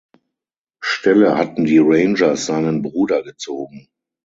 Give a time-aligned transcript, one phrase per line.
[0.79, 3.87] Stelle hatten die Rangers seinen Bruder gezogen.